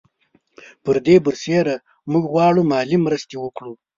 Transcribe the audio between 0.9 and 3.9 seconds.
دې برسېره موږ غواړو مالي مرستې وکړو.